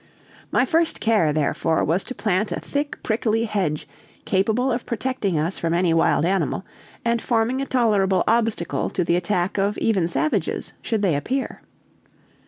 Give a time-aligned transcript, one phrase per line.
[0.51, 3.87] My first care, therefore, was to plant a thick, prickly hedge
[4.25, 6.65] capable of protecting us from any wild animal,
[7.05, 11.61] and forming a tolerable obstacle to the attack of even savages, should they appear.